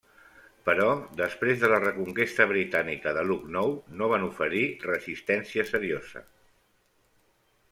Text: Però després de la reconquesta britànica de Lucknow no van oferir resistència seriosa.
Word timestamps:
Però 0.67 0.85
després 1.19 1.59
de 1.63 1.67
la 1.71 1.77
reconquesta 1.83 2.47
britànica 2.51 3.13
de 3.17 3.25
Lucknow 3.27 3.75
no 3.99 4.09
van 4.13 4.25
oferir 4.29 4.63
resistència 4.87 5.67
seriosa. 5.77 6.25